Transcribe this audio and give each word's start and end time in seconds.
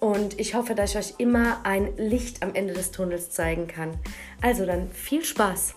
Und 0.00 0.38
ich 0.38 0.54
hoffe, 0.54 0.74
dass 0.74 0.90
ich 0.90 0.98
euch 0.98 1.14
immer 1.18 1.64
ein 1.64 1.96
Licht 1.96 2.42
am 2.42 2.54
Ende 2.54 2.72
des 2.72 2.92
Tunnels 2.92 3.30
zeigen 3.30 3.66
kann. 3.66 3.98
Also 4.40 4.64
dann 4.64 4.90
viel 4.92 5.24
Spaß! 5.24 5.74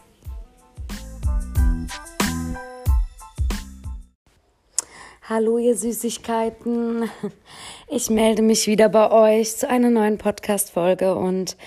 Hallo 5.27 5.57
ihr 5.57 5.75
Süßigkeiten. 5.75 7.09
Ich 7.93 8.09
melde 8.09 8.41
mich 8.41 8.67
wieder 8.67 8.89
bei 8.89 9.11
euch 9.11 9.57
zu 9.57 9.69
einer 9.69 9.89
neuen 9.89 10.17
Podcast-Folge 10.17 11.15
und 11.15 11.57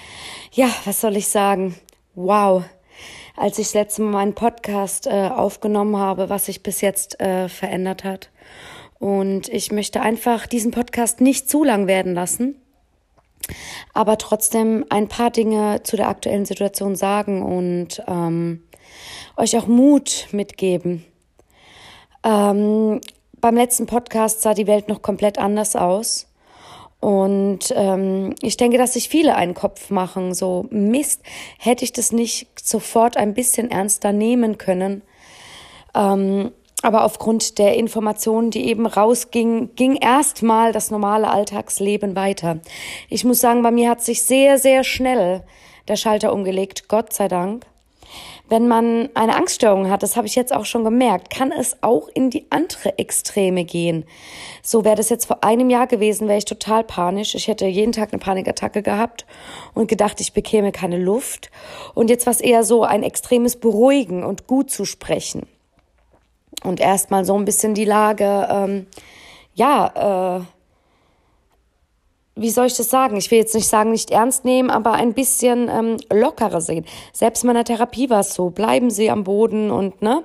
ja, 0.52 0.68
was 0.84 1.00
soll 1.00 1.16
ich 1.16 1.28
sagen? 1.28 1.74
Wow. 2.14 2.64
Als 3.36 3.58
ich 3.58 3.66
das 3.66 3.74
letzte 3.74 4.02
Mal 4.02 4.12
meinen 4.12 4.34
Podcast 4.34 5.06
äh, 5.06 5.28
aufgenommen 5.28 5.96
habe, 5.96 6.30
was 6.30 6.46
sich 6.46 6.62
bis 6.62 6.80
jetzt 6.80 7.20
äh, 7.20 7.48
verändert 7.48 8.04
hat. 8.04 8.30
Und 9.04 9.50
ich 9.50 9.70
möchte 9.70 10.00
einfach 10.00 10.46
diesen 10.46 10.70
Podcast 10.70 11.20
nicht 11.20 11.46
zu 11.46 11.62
lang 11.62 11.86
werden 11.86 12.14
lassen, 12.14 12.56
aber 13.92 14.16
trotzdem 14.16 14.86
ein 14.88 15.08
paar 15.08 15.28
Dinge 15.28 15.82
zu 15.82 15.98
der 15.98 16.08
aktuellen 16.08 16.46
Situation 16.46 16.96
sagen 16.96 17.42
und 17.42 18.02
ähm, 18.08 18.62
euch 19.36 19.58
auch 19.58 19.66
Mut 19.66 20.28
mitgeben. 20.32 21.04
Ähm, 22.24 23.02
beim 23.42 23.56
letzten 23.56 23.84
Podcast 23.84 24.40
sah 24.40 24.54
die 24.54 24.66
Welt 24.66 24.88
noch 24.88 25.02
komplett 25.02 25.36
anders 25.36 25.76
aus. 25.76 26.26
Und 26.98 27.74
ähm, 27.76 28.34
ich 28.40 28.56
denke, 28.56 28.78
dass 28.78 28.94
sich 28.94 29.10
viele 29.10 29.36
einen 29.36 29.52
Kopf 29.52 29.90
machen. 29.90 30.32
So, 30.32 30.66
Mist, 30.70 31.20
hätte 31.58 31.84
ich 31.84 31.92
das 31.92 32.10
nicht 32.10 32.48
sofort 32.58 33.18
ein 33.18 33.34
bisschen 33.34 33.70
ernster 33.70 34.14
nehmen 34.14 34.56
können. 34.56 35.02
Ähm, 35.94 36.52
aber 36.84 37.04
aufgrund 37.04 37.58
der 37.58 37.76
Informationen, 37.76 38.50
die 38.50 38.68
eben 38.68 38.84
rausgingen, 38.84 39.74
ging 39.74 39.96
erstmal 39.96 40.70
das 40.70 40.90
normale 40.90 41.30
Alltagsleben 41.30 42.14
weiter. 42.14 42.58
Ich 43.08 43.24
muss 43.24 43.40
sagen, 43.40 43.62
bei 43.62 43.70
mir 43.70 43.88
hat 43.88 44.02
sich 44.02 44.22
sehr, 44.22 44.58
sehr 44.58 44.84
schnell 44.84 45.42
der 45.88 45.96
Schalter 45.96 46.32
umgelegt, 46.32 46.88
Gott 46.88 47.14
sei 47.14 47.28
Dank. 47.28 47.64
Wenn 48.50 48.68
man 48.68 49.08
eine 49.14 49.34
Angststörung 49.34 49.88
hat, 49.88 50.02
das 50.02 50.16
habe 50.16 50.26
ich 50.26 50.34
jetzt 50.34 50.54
auch 50.54 50.66
schon 50.66 50.84
gemerkt, 50.84 51.30
kann 51.30 51.50
es 51.50 51.82
auch 51.82 52.08
in 52.12 52.28
die 52.28 52.44
andere 52.50 52.98
Extreme 52.98 53.64
gehen. 53.64 54.04
So 54.62 54.84
wäre 54.84 54.96
das 54.96 55.08
jetzt 55.08 55.24
vor 55.24 55.42
einem 55.42 55.70
Jahr 55.70 55.86
gewesen, 55.86 56.28
wäre 56.28 56.36
ich 56.36 56.44
total 56.44 56.84
panisch. 56.84 57.34
Ich 57.34 57.48
hätte 57.48 57.64
jeden 57.64 57.92
Tag 57.92 58.12
eine 58.12 58.20
Panikattacke 58.20 58.82
gehabt 58.82 59.24
und 59.72 59.88
gedacht, 59.88 60.20
ich 60.20 60.34
bekäme 60.34 60.70
keine 60.70 60.98
Luft. 60.98 61.50
Und 61.94 62.10
jetzt 62.10 62.26
war 62.26 62.32
es 62.32 62.42
eher 62.42 62.62
so 62.62 62.82
ein 62.82 63.02
extremes 63.02 63.56
Beruhigen 63.56 64.22
und 64.22 64.46
gut 64.46 64.70
zu 64.70 64.84
sprechen 64.84 65.46
und 66.62 66.80
erstmal 66.80 67.24
so 67.24 67.36
ein 67.36 67.44
bisschen 67.44 67.74
die 67.74 67.84
Lage, 67.84 68.46
ähm, 68.50 68.86
ja, 69.54 70.38
äh, 70.38 70.44
wie 72.36 72.50
soll 72.50 72.66
ich 72.66 72.76
das 72.76 72.90
sagen? 72.90 73.16
Ich 73.16 73.30
will 73.30 73.38
jetzt 73.38 73.54
nicht 73.54 73.68
sagen, 73.68 73.92
nicht 73.92 74.10
ernst 74.10 74.44
nehmen, 74.44 74.70
aber 74.70 74.92
ein 74.92 75.14
bisschen 75.14 75.68
ähm, 75.68 75.96
lockerer 76.12 76.60
sehen. 76.60 76.84
Selbst 77.12 77.44
in 77.44 77.46
meiner 77.46 77.64
Therapie 77.64 78.10
war 78.10 78.20
es 78.20 78.34
so, 78.34 78.50
bleiben 78.50 78.90
Sie 78.90 79.10
am 79.10 79.24
Boden 79.24 79.70
und 79.70 80.02
ne. 80.02 80.24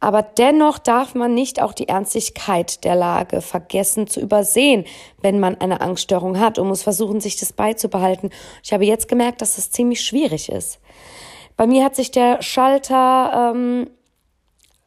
Aber 0.00 0.22
dennoch 0.22 0.78
darf 0.78 1.14
man 1.14 1.32
nicht 1.32 1.62
auch 1.62 1.72
die 1.72 1.88
Ernstigkeit 1.88 2.84
der 2.84 2.94
Lage 2.94 3.40
vergessen 3.40 4.06
zu 4.06 4.20
übersehen, 4.20 4.84
wenn 5.22 5.40
man 5.40 5.58
eine 5.60 5.80
Angststörung 5.80 6.38
hat 6.38 6.58
und 6.58 6.68
muss 6.68 6.82
versuchen, 6.82 7.20
sich 7.20 7.36
das 7.36 7.54
beizubehalten. 7.54 8.30
Ich 8.62 8.72
habe 8.74 8.84
jetzt 8.84 9.08
gemerkt, 9.08 9.40
dass 9.40 9.56
das 9.56 9.70
ziemlich 9.70 10.02
schwierig 10.02 10.50
ist. 10.50 10.78
Bei 11.56 11.66
mir 11.66 11.84
hat 11.84 11.96
sich 11.96 12.10
der 12.10 12.42
Schalter 12.42 13.52
ähm, 13.54 13.88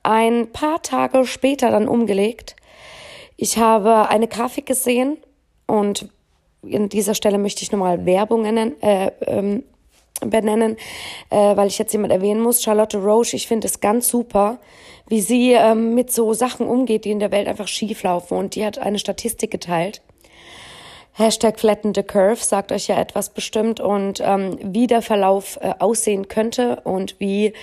ein 0.07 0.47
paar 0.53 0.81
Tage 0.81 1.25
später 1.25 1.69
dann 1.69 1.89
umgelegt. 1.89 2.55
Ich 3.35 3.57
habe 3.57 4.07
eine 4.09 4.27
Grafik 4.27 4.65
gesehen 4.65 5.17
und 5.67 6.07
an 6.63 6.87
dieser 6.87 7.13
Stelle 7.13 7.37
möchte 7.37 7.63
ich 7.63 7.73
nochmal 7.73 8.05
Werbung 8.05 8.43
nennen, 8.43 8.81
äh, 8.81 9.11
ähm, 9.25 9.63
benennen, 10.21 10.77
äh, 11.29 11.55
weil 11.57 11.67
ich 11.67 11.77
jetzt 11.77 11.91
jemand 11.91 12.13
erwähnen 12.13 12.41
muss. 12.41 12.63
Charlotte 12.63 12.97
Roche, 12.97 13.35
ich 13.35 13.47
finde 13.47 13.67
es 13.67 13.81
ganz 13.81 14.07
super, 14.07 14.59
wie 15.09 15.19
sie 15.21 15.51
ähm, 15.51 15.93
mit 15.93 16.11
so 16.11 16.33
Sachen 16.33 16.67
umgeht, 16.67 17.03
die 17.03 17.11
in 17.11 17.19
der 17.19 17.31
Welt 17.31 17.47
einfach 17.47 17.67
schief 17.67 18.01
laufen. 18.03 18.37
Und 18.37 18.55
die 18.55 18.65
hat 18.65 18.79
eine 18.79 18.99
Statistik 18.99 19.51
geteilt. 19.51 20.01
Hashtag 21.13 21.59
flatten 21.59 21.93
the 21.93 22.03
curve 22.03 22.43
sagt 22.43 22.71
euch 22.71 22.87
ja 22.87 22.97
etwas 22.99 23.31
bestimmt 23.31 23.79
und 23.79 24.21
ähm, 24.23 24.57
wie 24.61 24.87
der 24.87 25.01
Verlauf 25.01 25.57
äh, 25.61 25.73
aussehen 25.79 26.27
könnte 26.27 26.81
und 26.83 27.19
wie 27.19 27.53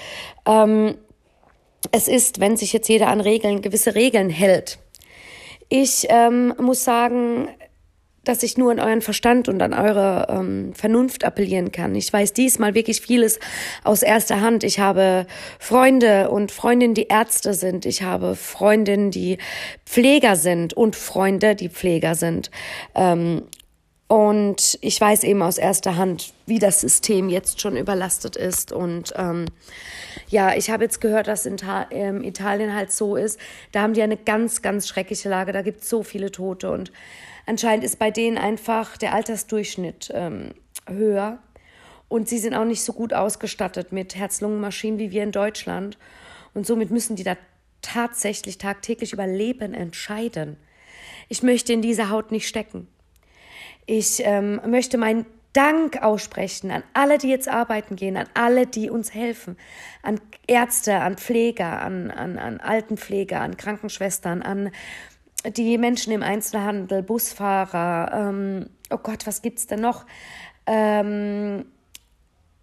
ähm, 0.45 0.97
es 1.93 2.09
ist, 2.09 2.41
wenn 2.41 2.57
sich 2.57 2.73
jetzt 2.73 2.89
jeder 2.89 3.09
an 3.09 3.21
Regeln, 3.21 3.63
gewisse 3.63 3.95
Regeln 3.95 4.31
hält. 4.31 4.79
Ich 5.69 6.07
ähm, 6.11 6.55
muss 6.61 6.85
sagen, 6.85 7.49
dass 8.25 8.43
ich 8.43 8.57
nur 8.57 8.73
an 8.73 8.81
euren 8.81 9.03
Verstand 9.03 9.49
und 9.49 9.61
an 9.63 9.75
eure 9.75 10.27
ähm, 10.31 10.73
Vernunft 10.75 11.25
appellieren 11.25 11.73
kann. 11.73 11.95
Ich 11.95 12.13
weiß 12.13 12.33
diesmal 12.33 12.75
wirklich 12.75 13.01
vieles 13.01 13.39
aus 13.85 14.03
erster 14.03 14.41
Hand. 14.41 14.65
Ich 14.65 14.79
habe 14.79 15.27
Freunde 15.59 16.31
und 16.31 16.51
Freundinnen, 16.51 16.95
die 16.95 17.09
Ärzte 17.09 17.55
sind. 17.55 17.87
Ich 17.87 18.03
habe 18.03 18.35
Freundinnen, 18.35 19.11
die 19.11 19.39
Pfleger 19.85 20.37
sind 20.37 20.75
und 20.75 20.97
Freunde, 20.97 21.55
die 21.55 21.69
Pfleger 21.69 22.15
sind. 22.15 22.51
Ähm, 22.95 23.43
und 24.07 24.79
ich 24.83 25.01
weiß 25.01 25.25
eben 25.25 25.43
aus 25.43 25.57
erster 25.57 25.97
Hand, 25.97 26.35
wie 26.47 26.59
das 26.59 26.81
System 26.81 27.31
jetzt 27.31 27.61
schon 27.61 27.77
überlastet 27.77 28.37
ist. 28.37 28.71
Und 28.71 29.15
ähm, 29.17 29.47
ja, 30.29 30.55
ich 30.55 30.71
habe 30.71 30.85
jetzt 30.85 31.01
gehört, 31.01 31.27
dass 31.27 31.47
in 31.47 31.57
ähm, 31.91 32.23
Italien 32.23 32.75
halt 32.75 32.93
so 32.93 33.17
ist. 33.17 33.41
Da 33.73 33.81
haben 33.81 33.95
die 33.95 34.03
eine 34.03 34.19
ganz, 34.19 34.61
ganz 34.61 34.89
schreckliche 34.89 35.31
Lage. 35.31 35.53
Da 35.53 35.63
gibt 35.63 35.83
es 35.83 35.89
so 35.89 36.03
viele 36.03 36.31
Tote. 36.31 36.71
Und 36.71 36.93
anscheinend 37.47 37.83
ist 37.83 37.99
bei 37.99 38.11
denen 38.11 38.37
einfach 38.37 38.99
der 38.99 39.15
Altersdurchschnitt 39.15 40.11
ähm, 40.15 40.51
höher. 40.87 41.39
Und 42.09 42.29
sie 42.29 42.39
sind 42.39 42.55
auch 42.55 42.67
nicht 42.67 42.83
so 42.83 42.93
gut 42.93 43.15
ausgestattet 43.15 43.91
mit 43.91 44.15
Herz-Lungen-Maschinen 44.15 44.99
wie 44.99 45.13
wir 45.13 45.23
in 45.23 45.33
Deutschland. 45.33 45.97
Und 46.53 46.67
somit 46.67 46.91
müssen 46.91 47.17
die 47.17 47.25
da 47.25 47.39
tatsächlich 47.81 48.59
tagtäglich 48.59 49.15
über 49.15 49.27
Leben 49.27 49.73
entscheiden. 49.73 50.59
Ich 51.31 51.43
möchte 51.43 51.73
in 51.73 51.81
dieser 51.81 52.11
Haut 52.11 52.31
nicht 52.31 52.47
stecken. 52.47 52.87
Ich 53.87 54.23
ähm, 54.25 54.61
möchte 54.67 54.99
meinen 54.99 55.27
Dank 55.53 56.03
aussprechen 56.03 56.71
an 56.73 56.83
alle, 56.95 57.17
die 57.17 57.29
jetzt 57.29 57.49
arbeiten 57.49 57.95
gehen, 57.95 58.17
an 58.17 58.27
alle, 58.35 58.67
die 58.67 58.91
uns 58.91 59.15
helfen, 59.15 59.57
an 60.03 60.21
Ärzte, 60.49 60.97
an 60.97 61.17
Pfleger, 61.17 61.81
an, 61.81 62.11
an, 62.11 62.39
an 62.39 62.61
Altenpfleger, 62.61 63.41
an 63.41 63.57
Krankenschwestern, 63.57 64.43
an 64.43 64.71
die 65.47 65.79
Menschen 65.79 66.13
im 66.13 66.23
Einzelhandel, 66.23 67.03
Busfahrer. 67.03 68.29
Ähm, 68.31 68.71
oh 68.91 68.99
Gott, 68.99 69.27
was 69.27 69.43
gibt's 69.43 69.67
denn 69.67 69.81
noch? 69.81 70.07
Ähm, 70.67 71.67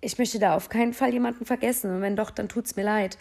ich 0.02 0.18
möchte 0.18 0.40
da 0.40 0.56
auf 0.56 0.68
keinen 0.68 0.94
Fall 0.94 1.14
jemanden 1.14 1.46
vergessen. 1.46 1.96
Und 1.96 2.02
wenn 2.02 2.16
doch, 2.16 2.32
dann 2.32 2.50
tut's 2.50 2.76
mir 2.76 2.84
leid. 2.84 3.18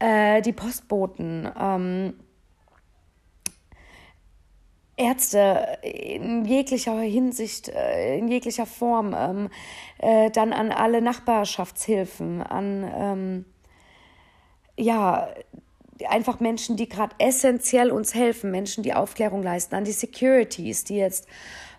Äh, 0.00 0.42
die 0.42 0.52
Postboten. 0.52 1.48
Ähm, 1.56 2.14
Ärzte 4.96 5.78
in 5.82 6.44
jeglicher 6.44 6.98
Hinsicht, 7.00 7.68
äh, 7.68 8.16
in 8.18 8.28
jeglicher 8.28 8.66
Form, 8.66 9.14
ähm, 9.18 9.50
äh, 9.98 10.30
dann 10.30 10.52
an 10.52 10.70
alle 10.70 11.02
Nachbarschaftshilfen, 11.02 12.42
an 12.42 12.92
ähm, 12.96 13.44
ja 14.76 15.28
einfach 16.08 16.40
Menschen, 16.40 16.76
die 16.76 16.88
gerade 16.88 17.14
essentiell 17.18 17.90
uns 17.90 18.14
helfen, 18.14 18.50
Menschen, 18.50 18.82
die 18.82 18.94
Aufklärung 18.94 19.42
leisten, 19.42 19.74
an 19.74 19.84
die 19.84 19.92
Securities, 19.92 20.84
die 20.84 20.96
jetzt 20.96 21.28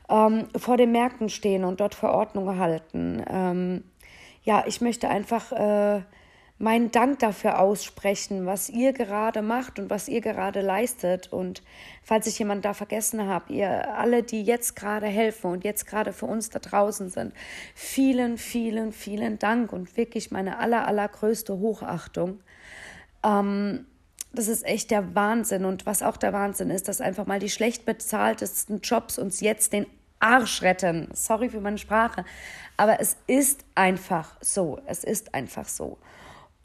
ähm, 0.09 0.47
vor 0.56 0.77
den 0.77 0.91
Märkten 0.91 1.29
stehen 1.29 1.63
und 1.63 1.79
dort 1.79 1.95
Verordnungen 1.95 2.59
halten. 2.59 3.23
Ähm, 3.29 3.83
ja, 4.44 4.63
ich 4.67 4.81
möchte 4.81 5.09
einfach 5.09 5.51
äh, 5.51 6.01
meinen 6.57 6.91
Dank 6.91 7.19
dafür 7.19 7.59
aussprechen, 7.59 8.45
was 8.45 8.69
ihr 8.69 8.93
gerade 8.93 9.41
macht 9.41 9.77
und 9.77 9.89
was 9.89 10.07
ihr 10.07 10.21
gerade 10.21 10.61
leistet. 10.61 11.31
Und 11.33 11.61
falls 12.01 12.27
ich 12.27 12.39
jemanden 12.39 12.61
da 12.61 12.73
vergessen 12.73 13.27
habe, 13.27 13.53
ihr 13.53 13.93
alle, 13.97 14.23
die 14.23 14.43
jetzt 14.43 14.75
gerade 14.75 15.07
helfen 15.07 15.51
und 15.51 15.63
jetzt 15.63 15.85
gerade 15.85 16.13
für 16.13 16.25
uns 16.27 16.49
da 16.49 16.59
draußen 16.59 17.09
sind, 17.09 17.33
vielen, 17.73 18.37
vielen, 18.37 18.93
vielen 18.93 19.37
Dank 19.37 19.73
und 19.73 19.97
wirklich 19.97 20.31
meine 20.31 20.57
aller, 20.59 20.87
allergrößte 20.87 21.57
Hochachtung. 21.59 22.39
Ähm, 23.23 23.85
das 24.31 24.47
ist 24.47 24.65
echt 24.65 24.91
der 24.91 25.13
Wahnsinn. 25.13 25.65
Und 25.65 25.85
was 25.85 26.03
auch 26.03 26.17
der 26.17 26.31
Wahnsinn 26.31 26.69
ist, 26.69 26.87
dass 26.87 27.01
einfach 27.01 27.25
mal 27.25 27.39
die 27.39 27.49
schlecht 27.49 27.85
bezahltesten 27.85 28.79
Jobs 28.79 29.17
uns 29.17 29.41
jetzt 29.41 29.73
den 29.73 29.87
Arsch 30.19 30.61
retten. 30.61 31.09
Sorry 31.13 31.49
für 31.49 31.59
meine 31.59 31.77
Sprache. 31.77 32.23
Aber 32.77 32.99
es 33.01 33.17
ist 33.27 33.65
einfach 33.75 34.37
so. 34.41 34.79
Es 34.85 35.03
ist 35.03 35.33
einfach 35.33 35.67
so. 35.67 35.97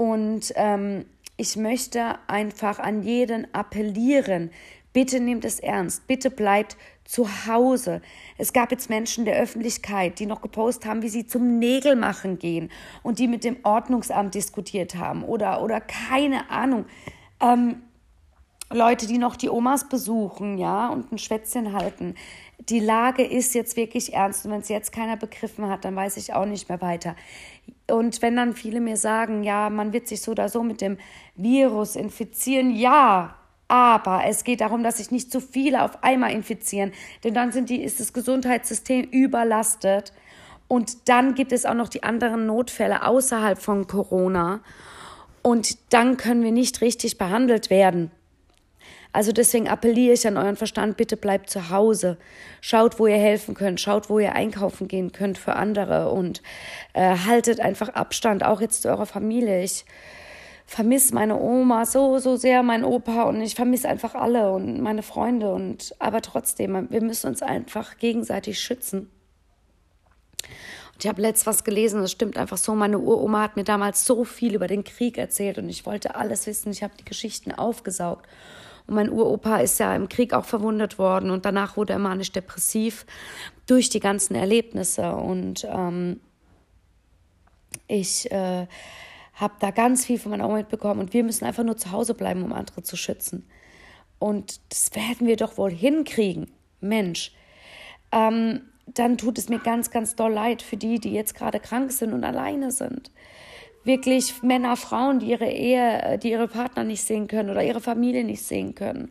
Und 0.00 0.54
ähm, 0.56 1.04
ich 1.36 1.56
möchte 1.56 2.18
einfach 2.26 2.78
an 2.78 3.02
jeden 3.02 3.52
appellieren, 3.52 4.50
bitte 4.94 5.20
nehmt 5.20 5.44
es 5.44 5.60
ernst, 5.60 6.06
bitte 6.06 6.30
bleibt 6.30 6.78
zu 7.04 7.28
Hause. 7.46 8.00
Es 8.38 8.54
gab 8.54 8.70
jetzt 8.70 8.88
Menschen 8.88 9.26
der 9.26 9.38
Öffentlichkeit, 9.38 10.18
die 10.18 10.24
noch 10.24 10.40
gepostet 10.40 10.86
haben, 10.86 11.02
wie 11.02 11.10
sie 11.10 11.26
zum 11.26 11.58
Nägelmachen 11.58 12.38
gehen 12.38 12.70
und 13.02 13.18
die 13.18 13.28
mit 13.28 13.44
dem 13.44 13.58
Ordnungsamt 13.62 14.34
diskutiert 14.34 14.94
haben 14.94 15.22
oder, 15.22 15.62
oder 15.62 15.82
keine 15.82 16.48
Ahnung. 16.48 16.86
Ähm, 17.38 17.82
Leute, 18.72 19.06
die 19.06 19.18
noch 19.18 19.36
die 19.36 19.50
Omas 19.50 19.88
besuchen, 19.88 20.56
ja, 20.56 20.88
und 20.88 21.12
ein 21.12 21.18
Schwätzchen 21.18 21.74
halten. 21.74 22.14
Die 22.68 22.78
Lage 22.78 23.24
ist 23.24 23.54
jetzt 23.54 23.76
wirklich 23.76 24.14
ernst 24.14 24.46
und 24.46 24.52
wenn 24.52 24.60
es 24.60 24.68
jetzt 24.68 24.92
keiner 24.92 25.16
begriffen 25.16 25.68
hat, 25.68 25.84
dann 25.84 25.96
weiß 25.96 26.16
ich 26.16 26.32
auch 26.32 26.46
nicht 26.46 26.68
mehr 26.68 26.80
weiter. 26.80 27.16
Und 27.90 28.22
wenn 28.22 28.36
dann 28.36 28.54
viele 28.54 28.80
mir 28.80 28.96
sagen, 28.96 29.42
ja, 29.42 29.70
man 29.70 29.92
wird 29.92 30.08
sich 30.08 30.22
so 30.22 30.32
oder 30.32 30.48
so 30.48 30.62
mit 30.62 30.80
dem 30.80 30.98
Virus 31.34 31.96
infizieren, 31.96 32.70
ja, 32.74 33.36
aber 33.68 34.22
es 34.26 34.42
geht 34.42 34.62
darum, 34.62 34.82
dass 34.82 34.96
sich 34.96 35.10
nicht 35.10 35.30
zu 35.30 35.40
viele 35.40 35.84
auf 35.84 36.02
einmal 36.02 36.32
infizieren, 36.32 36.92
denn 37.22 37.34
dann 37.34 37.52
sind 37.52 37.70
die, 37.70 37.82
ist 37.82 38.00
das 38.00 38.12
Gesundheitssystem 38.12 39.04
überlastet. 39.04 40.12
Und 40.66 41.08
dann 41.08 41.34
gibt 41.34 41.52
es 41.52 41.66
auch 41.66 41.74
noch 41.74 41.88
die 41.88 42.02
anderen 42.02 42.46
Notfälle 42.46 43.06
außerhalb 43.06 43.58
von 43.60 43.86
Corona. 43.86 44.60
Und 45.42 45.92
dann 45.92 46.16
können 46.16 46.42
wir 46.42 46.52
nicht 46.52 46.80
richtig 46.80 47.18
behandelt 47.18 47.70
werden. 47.70 48.10
Also 49.12 49.32
deswegen 49.32 49.68
appelliere 49.68 50.14
ich 50.14 50.26
an 50.26 50.36
euren 50.36 50.56
Verstand, 50.56 50.96
bitte 50.96 51.16
bleibt 51.16 51.50
zu 51.50 51.70
Hause. 51.70 52.16
Schaut, 52.60 52.98
wo 52.98 53.06
ihr 53.06 53.16
helfen 53.16 53.54
könnt, 53.54 53.80
schaut, 53.80 54.08
wo 54.08 54.18
ihr 54.20 54.34
einkaufen 54.34 54.86
gehen 54.86 55.10
könnt 55.10 55.36
für 55.36 55.56
andere 55.56 56.10
und 56.10 56.42
äh, 56.92 57.16
haltet 57.16 57.60
einfach 57.60 57.88
Abstand, 57.88 58.44
auch 58.44 58.60
jetzt 58.60 58.82
zu 58.82 58.88
eurer 58.88 59.06
Familie. 59.06 59.64
Ich 59.64 59.84
vermisse 60.64 61.12
meine 61.12 61.36
Oma 61.36 61.84
so, 61.84 62.18
so 62.18 62.36
sehr, 62.36 62.62
mein 62.62 62.84
Opa 62.84 63.24
und 63.24 63.40
ich 63.40 63.56
vermisse 63.56 63.88
einfach 63.88 64.14
alle 64.14 64.52
und 64.52 64.80
meine 64.80 65.02
Freunde 65.02 65.52
und 65.52 65.92
aber 65.98 66.22
trotzdem, 66.22 66.88
wir 66.90 67.02
müssen 67.02 67.26
uns 67.26 67.42
einfach 67.42 67.98
gegenseitig 67.98 68.60
schützen. 68.60 69.10
Und 70.94 71.04
ich 71.04 71.08
habe 71.08 71.22
letzt 71.22 71.46
was 71.46 71.64
gelesen, 71.64 72.02
das 72.02 72.12
stimmt 72.12 72.38
einfach 72.38 72.58
so. 72.58 72.76
Meine 72.76 73.00
Uroma 73.00 73.42
hat 73.42 73.56
mir 73.56 73.64
damals 73.64 74.06
so 74.06 74.22
viel 74.22 74.54
über 74.54 74.68
den 74.68 74.84
Krieg 74.84 75.18
erzählt 75.18 75.58
und 75.58 75.68
ich 75.68 75.86
wollte 75.86 76.14
alles 76.14 76.46
wissen. 76.46 76.70
Ich 76.70 76.84
habe 76.84 76.94
die 76.96 77.04
Geschichten 77.04 77.50
aufgesaugt. 77.50 78.28
Und 78.90 78.96
mein 78.96 79.12
Uropa 79.12 79.58
ist 79.58 79.78
ja 79.78 79.94
im 79.94 80.08
Krieg 80.08 80.34
auch 80.34 80.44
verwundet 80.44 80.98
worden 80.98 81.30
und 81.30 81.44
danach 81.44 81.76
wurde 81.76 81.92
er 81.92 82.00
manisch-depressiv 82.00 83.06
durch 83.66 83.88
die 83.88 84.00
ganzen 84.00 84.34
Erlebnisse. 84.34 85.14
Und 85.14 85.64
ähm, 85.70 86.18
ich 87.86 88.28
äh, 88.32 88.66
habe 89.34 89.54
da 89.60 89.70
ganz 89.70 90.06
viel 90.06 90.18
von 90.18 90.32
meiner 90.32 90.44
Oma 90.44 90.56
mitbekommen 90.56 90.98
und 90.98 91.14
wir 91.14 91.22
müssen 91.22 91.44
einfach 91.44 91.62
nur 91.62 91.76
zu 91.76 91.92
Hause 91.92 92.14
bleiben, 92.14 92.42
um 92.42 92.52
andere 92.52 92.82
zu 92.82 92.96
schützen. 92.96 93.48
Und 94.18 94.60
das 94.70 94.92
werden 94.96 95.28
wir 95.28 95.36
doch 95.36 95.56
wohl 95.56 95.70
hinkriegen, 95.70 96.50
Mensch. 96.80 97.32
Ähm, 98.10 98.62
dann 98.86 99.18
tut 99.18 99.38
es 99.38 99.48
mir 99.48 99.60
ganz, 99.60 99.92
ganz 99.92 100.16
doll 100.16 100.32
leid 100.32 100.62
für 100.62 100.76
die, 100.76 100.98
die 100.98 101.12
jetzt 101.12 101.36
gerade 101.36 101.60
krank 101.60 101.92
sind 101.92 102.12
und 102.12 102.24
alleine 102.24 102.72
sind 102.72 103.12
wirklich 103.84 104.42
Männer, 104.42 104.76
Frauen, 104.76 105.20
die 105.20 105.30
ihre 105.30 105.50
Ehe, 105.50 106.18
die 106.18 106.30
ihre 106.30 106.48
Partner 106.48 106.84
nicht 106.84 107.02
sehen 107.02 107.28
können 107.28 107.50
oder 107.50 107.62
ihre 107.62 107.80
Familie 107.80 108.24
nicht 108.24 108.42
sehen 108.42 108.74
können. 108.74 109.10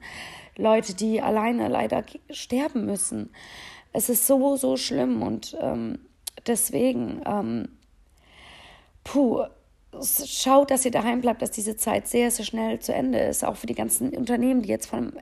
Leute, 0.57 0.93
die 0.93 1.21
alleine 1.21 1.67
leider 1.69 2.03
sterben 2.29 2.85
müssen. 2.85 3.31
Es 3.93 4.09
ist 4.09 4.27
so, 4.27 4.55
so 4.57 4.77
schlimm 4.77 5.23
und 5.23 5.57
ähm, 5.59 5.99
deswegen, 6.45 7.21
ähm, 7.25 7.69
puh, 9.03 9.43
schaut, 10.25 10.69
dass 10.69 10.85
ihr 10.85 10.91
daheim 10.91 11.21
bleibt, 11.21 11.41
dass 11.41 11.51
diese 11.51 11.75
Zeit 11.75 12.07
sehr, 12.07 12.29
sehr 12.29 12.45
schnell 12.45 12.79
zu 12.79 12.93
Ende 12.93 13.19
ist. 13.19 13.43
Auch 13.43 13.55
für 13.55 13.67
die 13.67 13.75
ganzen 13.75 14.15
Unternehmen, 14.15 14.61
die 14.61 14.69
jetzt 14.69 14.87
von 14.87 15.13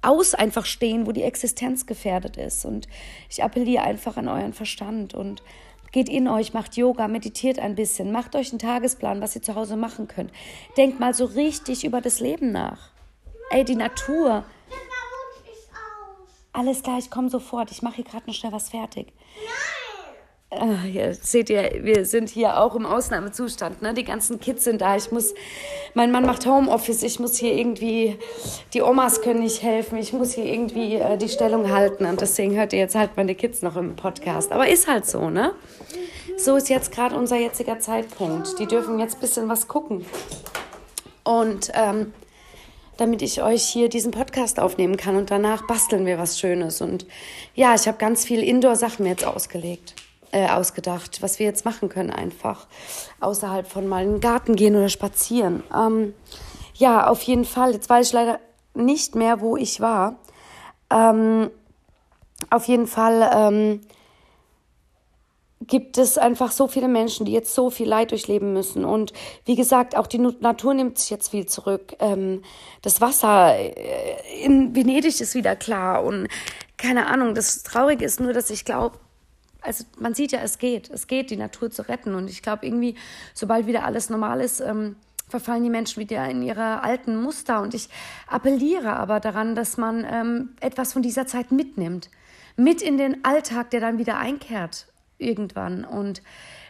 aus 0.00 0.34
einfach 0.34 0.66
stehen, 0.66 1.06
wo 1.06 1.12
die 1.12 1.22
Existenz 1.22 1.86
gefährdet 1.86 2.36
ist. 2.36 2.64
Und 2.64 2.88
ich 3.30 3.42
appelliere 3.42 3.82
einfach 3.82 4.16
an 4.16 4.28
euren 4.28 4.52
Verstand 4.52 5.14
und 5.14 5.42
Geht 5.94 6.08
in 6.08 6.26
euch, 6.26 6.52
macht 6.52 6.76
Yoga, 6.76 7.06
meditiert 7.06 7.60
ein 7.60 7.76
bisschen, 7.76 8.10
macht 8.10 8.34
euch 8.34 8.50
einen 8.50 8.58
Tagesplan, 8.58 9.20
was 9.20 9.36
ihr 9.36 9.42
zu 9.42 9.54
Hause 9.54 9.76
machen 9.76 10.08
könnt. 10.08 10.32
Denkt 10.76 10.98
mal 10.98 11.14
so 11.14 11.24
richtig 11.24 11.84
über 11.84 12.00
das 12.00 12.18
Leben 12.18 12.50
nach. 12.50 12.90
Ey, 13.50 13.64
die 13.64 13.76
Natur. 13.76 14.44
Alles 16.52 16.82
klar, 16.82 16.98
ich 16.98 17.12
komme 17.12 17.30
sofort. 17.30 17.70
Ich 17.70 17.80
mache 17.80 17.94
hier 17.94 18.04
gerade 18.04 18.26
noch 18.26 18.34
schnell 18.34 18.50
was 18.50 18.70
fertig. 18.70 19.12
Nein. 19.36 19.83
Äh, 20.60 20.88
hier 20.88 21.14
seht 21.14 21.50
ihr, 21.50 21.70
wir 21.82 22.04
sind 22.04 22.28
hier 22.28 22.60
auch 22.60 22.74
im 22.74 22.86
Ausnahmezustand. 22.86 23.82
Ne? 23.82 23.94
Die 23.94 24.04
ganzen 24.04 24.40
Kids 24.40 24.64
sind 24.64 24.80
da. 24.80 24.96
Ich 24.96 25.10
muss, 25.10 25.34
mein 25.94 26.10
Mann 26.10 26.24
macht 26.24 26.46
Homeoffice. 26.46 27.02
Ich 27.02 27.18
muss 27.18 27.36
hier 27.36 27.54
irgendwie, 27.54 28.18
die 28.72 28.82
Omas 28.82 29.22
können 29.22 29.40
nicht 29.40 29.62
helfen. 29.62 29.98
Ich 29.98 30.12
muss 30.12 30.32
hier 30.32 30.44
irgendwie 30.44 30.96
äh, 30.96 31.16
die 31.16 31.28
Stellung 31.28 31.70
halten. 31.70 32.06
Und 32.06 32.20
deswegen 32.20 32.56
hört 32.56 32.72
ihr 32.72 32.78
jetzt 32.78 32.94
halt 32.94 33.16
meine 33.16 33.34
Kids 33.34 33.62
noch 33.62 33.76
im 33.76 33.96
Podcast. 33.96 34.52
Aber 34.52 34.68
ist 34.68 34.88
halt 34.88 35.06
so, 35.06 35.30
ne? 35.30 35.52
So 36.36 36.56
ist 36.56 36.68
jetzt 36.68 36.92
gerade 36.92 37.16
unser 37.16 37.36
jetziger 37.36 37.78
Zeitpunkt. 37.78 38.58
Die 38.58 38.66
dürfen 38.66 38.98
jetzt 38.98 39.16
ein 39.16 39.20
bisschen 39.20 39.48
was 39.48 39.68
gucken. 39.68 40.04
Und 41.22 41.70
ähm, 41.74 42.12
damit 42.96 43.22
ich 43.22 43.42
euch 43.42 43.64
hier 43.64 43.88
diesen 43.88 44.12
Podcast 44.12 44.60
aufnehmen 44.60 44.96
kann 44.96 45.16
und 45.16 45.30
danach 45.30 45.66
basteln 45.66 46.06
wir 46.06 46.18
was 46.18 46.38
Schönes. 46.38 46.80
Und 46.80 47.06
ja, 47.54 47.74
ich 47.74 47.88
habe 47.88 47.98
ganz 47.98 48.24
viel 48.24 48.42
Indoor-Sachen 48.42 49.06
jetzt 49.06 49.24
ausgelegt 49.24 49.94
äh, 50.34 50.48
ausgedacht, 50.48 51.22
was 51.22 51.38
wir 51.38 51.46
jetzt 51.46 51.64
machen 51.64 51.88
können 51.88 52.10
einfach. 52.10 52.66
Außerhalb 53.20 53.68
von 53.68 53.86
mal 53.86 54.02
in 54.02 54.14
den 54.14 54.20
Garten 54.20 54.56
gehen 54.56 54.74
oder 54.74 54.88
spazieren. 54.88 55.62
Ähm, 55.74 56.12
ja, 56.74 57.06
auf 57.06 57.22
jeden 57.22 57.44
Fall. 57.44 57.72
Jetzt 57.72 57.88
weiß 57.88 58.08
ich 58.08 58.12
leider 58.12 58.40
nicht 58.74 59.14
mehr, 59.14 59.40
wo 59.40 59.56
ich 59.56 59.80
war. 59.80 60.16
Ähm, 60.90 61.50
auf 62.50 62.66
jeden 62.66 62.88
Fall 62.88 63.30
ähm, 63.32 63.80
gibt 65.60 65.98
es 65.98 66.18
einfach 66.18 66.50
so 66.50 66.66
viele 66.66 66.88
Menschen, 66.88 67.26
die 67.26 67.32
jetzt 67.32 67.54
so 67.54 67.70
viel 67.70 67.88
Leid 67.88 68.10
durchleben 68.10 68.52
müssen. 68.52 68.84
Und 68.84 69.12
wie 69.44 69.54
gesagt, 69.54 69.96
auch 69.96 70.08
die 70.08 70.18
Natur 70.18 70.74
nimmt 70.74 70.98
sich 70.98 71.10
jetzt 71.10 71.28
viel 71.28 71.46
zurück. 71.46 71.94
Ähm, 72.00 72.42
das 72.82 73.00
Wasser 73.00 73.54
äh, 73.56 74.42
in 74.42 74.74
Venedig 74.74 75.20
ist 75.20 75.36
wieder 75.36 75.54
klar. 75.54 76.02
Und 76.02 76.26
keine 76.76 77.06
Ahnung, 77.06 77.36
das 77.36 77.62
Traurige 77.62 78.04
ist 78.04 78.18
nur, 78.18 78.32
dass 78.32 78.50
ich 78.50 78.64
glaube, 78.64 78.98
also 79.64 79.84
man 79.98 80.14
sieht 80.14 80.32
ja, 80.32 80.40
es 80.40 80.58
geht. 80.58 80.90
Es 80.90 81.06
geht, 81.06 81.30
die 81.30 81.36
Natur 81.36 81.70
zu 81.70 81.88
retten. 81.88 82.14
Und 82.14 82.28
ich 82.28 82.42
glaube, 82.42 82.66
irgendwie, 82.66 82.94
sobald 83.32 83.66
wieder 83.66 83.84
alles 83.84 84.10
normal 84.10 84.40
ist, 84.40 84.60
ähm, 84.60 84.96
verfallen 85.28 85.64
die 85.64 85.70
Menschen 85.70 86.00
wieder 86.00 86.28
in 86.28 86.42
ihre 86.42 86.82
alten 86.82 87.20
Muster. 87.20 87.62
Und 87.62 87.74
ich 87.74 87.88
appelliere 88.26 88.94
aber 88.96 89.20
daran, 89.20 89.54
dass 89.54 89.76
man 89.76 90.06
ähm, 90.08 90.50
etwas 90.60 90.92
von 90.92 91.02
dieser 91.02 91.26
Zeit 91.26 91.50
mitnimmt. 91.50 92.10
Mit 92.56 92.82
in 92.82 92.98
den 92.98 93.24
Alltag, 93.24 93.70
der 93.70 93.80
dann 93.80 93.98
wieder 93.98 94.18
einkehrt 94.18 94.86
irgendwann. 95.18 95.84
Und 95.84 96.22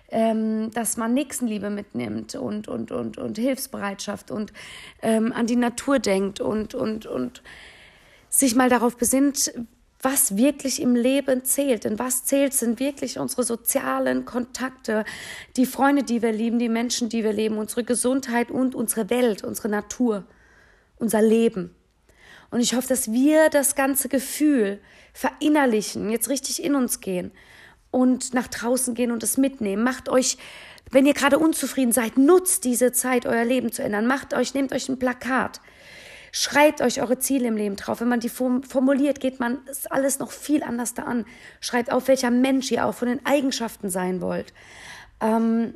ähm, 0.09 0.71
dass 0.71 0.97
man 0.97 1.13
Nächstenliebe 1.13 1.71
mitnimmt 1.71 2.37
und, 2.37 2.69
und, 2.69 2.93
und, 2.93 3.19
und 3.19 3.37
Hilfsbereitschaft 3.37 4.31
und 4.31 4.53
ähm, 5.03 5.33
an 5.33 5.47
die 5.47 5.57
Natur 5.57 5.99
denkt 5.99 6.41
und, 6.41 6.75
und, 6.75 7.07
und 7.07 7.43
sich 8.29 8.55
mal 8.55 8.69
darauf 8.69 8.97
besinnt, 8.97 9.53
was 10.05 10.37
wirklich 10.37 10.81
im 10.81 10.95
Leben 10.95 11.45
zählt. 11.45 11.85
Denn 11.85 11.99
was 11.99 12.25
zählt, 12.25 12.53
sind 12.53 12.79
wirklich 12.79 13.19
unsere 13.19 13.43
sozialen 13.43 14.25
Kontakte, 14.25 15.05
die 15.57 15.67
Freunde, 15.67 16.03
die 16.03 16.23
wir 16.23 16.33
lieben, 16.33 16.59
die 16.59 16.69
Menschen, 16.69 17.09
die 17.09 17.25
wir 17.25 17.33
leben, 17.33 17.57
unsere 17.57 17.85
Gesundheit 17.85 18.51
und 18.51 18.75
unsere 18.75 19.11
Welt, 19.11 19.43
unsere 19.43 19.69
Natur, 19.69 20.25
unser 20.99 21.23
Leben. 21.23 21.75
Und 22.51 22.61
ich 22.61 22.75
hoffe, 22.75 22.89
dass 22.89 23.11
wir 23.11 23.49
das 23.49 23.75
ganze 23.75 24.09
Gefühl 24.09 24.81
verinnerlichen, 25.13 26.11
jetzt 26.11 26.29
richtig 26.29 26.63
in 26.63 26.75
uns 26.75 27.01
gehen 27.01 27.33
und 27.91 28.35
nach 28.35 28.49
draußen 28.49 28.95
gehen 28.95 29.11
und 29.11 29.23
es 29.23 29.39
mitnehmen. 29.39 29.83
Macht 29.83 30.09
euch, 30.09 30.37
wenn 30.91 31.07
ihr 31.07 31.15
gerade 31.15 31.39
unzufrieden 31.39 31.93
seid, 31.93 32.19
nutzt 32.19 32.65
diese 32.65 32.93
Zeit, 32.93 33.27
euer 33.27 33.45
Leben 33.45 33.73
zu 33.73 33.83
ändern. 33.83 34.07
Macht 34.07 34.35
euch, 34.35 34.55
nehmt 34.55 34.73
euch 34.73 34.89
ein 34.89 34.99
Plakat 34.99 35.61
Schreibt 36.37 36.81
euch 36.83 37.01
eure 37.01 37.21
Ziele 37.21 37.47
im 37.47 37.57
Leben 37.57 37.77
drauf. 37.77 38.01
Wenn 38.01 38.09
man 38.09 38.19
die 38.19 38.29
formuliert, 38.29 39.21
geht 39.21 39.39
man 39.39 39.61
alles 39.89 40.19
noch 40.19 40.33
viel 40.33 40.65
anders 40.65 40.93
da 40.93 41.05
an. 41.05 41.27
Schreibt 41.61 41.93
auf, 41.93 42.09
welcher 42.09 42.33
Mensch 42.33 42.73
ihr 42.73 42.87
auch 42.87 42.95
von 42.95 43.07
den 43.07 43.25
Eigenschaften 43.25 43.89
sein 43.89 44.21
wollt. 44.21 44.53
Ähm, 45.21 45.75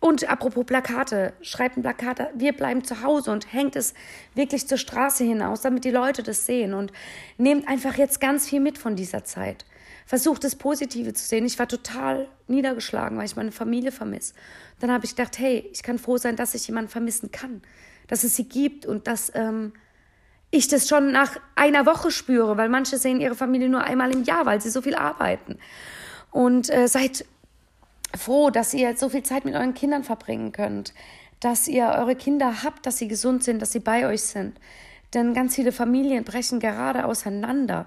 Und 0.00 0.28
apropos 0.28 0.66
Plakate, 0.66 1.32
schreibt 1.40 1.78
ein 1.78 1.82
Plakat, 1.82 2.28
wir 2.34 2.52
bleiben 2.52 2.84
zu 2.84 3.02
Hause 3.02 3.30
und 3.32 3.50
hängt 3.50 3.74
es 3.74 3.94
wirklich 4.34 4.68
zur 4.68 4.76
Straße 4.76 5.24
hinaus, 5.24 5.62
damit 5.62 5.84
die 5.84 5.90
Leute 5.90 6.22
das 6.22 6.44
sehen. 6.44 6.74
Und 6.74 6.92
nehmt 7.38 7.66
einfach 7.66 7.96
jetzt 7.96 8.20
ganz 8.20 8.46
viel 8.46 8.60
mit 8.60 8.76
von 8.76 8.96
dieser 8.96 9.24
Zeit. 9.24 9.64
Versucht 10.04 10.44
das 10.44 10.56
Positive 10.56 11.14
zu 11.14 11.24
sehen. 11.24 11.46
Ich 11.46 11.58
war 11.58 11.68
total 11.68 12.28
niedergeschlagen, 12.48 13.16
weil 13.16 13.24
ich 13.24 13.36
meine 13.36 13.50
Familie 13.50 13.92
vermisse. 13.92 14.34
Dann 14.78 14.92
habe 14.92 15.06
ich 15.06 15.16
gedacht, 15.16 15.38
hey, 15.38 15.70
ich 15.72 15.82
kann 15.82 15.98
froh 15.98 16.18
sein, 16.18 16.36
dass 16.36 16.54
ich 16.54 16.66
jemanden 16.68 16.90
vermissen 16.90 17.32
kann, 17.32 17.62
dass 18.06 18.24
es 18.24 18.36
sie 18.36 18.46
gibt 18.46 18.84
und 18.84 19.06
dass 19.06 19.32
ähm, 19.34 19.72
ich 20.50 20.68
das 20.68 20.88
schon 20.88 21.12
nach 21.12 21.36
einer 21.54 21.86
Woche 21.86 22.10
spüre, 22.10 22.56
weil 22.56 22.68
manche 22.68 22.98
sehen 22.98 23.20
ihre 23.20 23.34
Familie 23.34 23.68
nur 23.68 23.84
einmal 23.84 24.12
im 24.12 24.24
Jahr, 24.24 24.46
weil 24.46 24.60
sie 24.60 24.70
so 24.70 24.80
viel 24.82 24.94
arbeiten. 24.94 25.58
Und 26.30 26.72
äh, 26.72 26.88
seid 26.88 27.24
froh, 28.16 28.50
dass 28.50 28.74
ihr 28.74 28.96
so 28.96 29.08
viel 29.08 29.22
Zeit 29.22 29.44
mit 29.44 29.54
euren 29.54 29.74
Kindern 29.74 30.04
verbringen 30.04 30.52
könnt, 30.52 30.94
dass 31.40 31.68
ihr 31.68 31.86
eure 31.86 32.16
Kinder 32.16 32.62
habt, 32.62 32.86
dass 32.86 32.98
sie 32.98 33.08
gesund 33.08 33.44
sind, 33.44 33.60
dass 33.60 33.72
sie 33.72 33.80
bei 33.80 34.06
euch 34.06 34.22
sind. 34.22 34.58
Denn 35.14 35.34
ganz 35.34 35.54
viele 35.54 35.72
Familien 35.72 36.24
brechen 36.24 36.60
gerade 36.60 37.04
auseinander 37.04 37.86